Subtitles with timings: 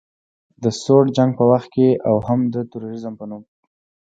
[0.63, 3.43] د سوړ جنګ په وخت کې او هم د تروریزم په نوم